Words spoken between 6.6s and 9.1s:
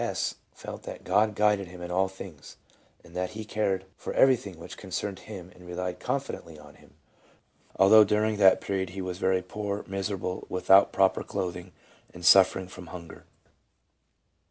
Him, although during that period he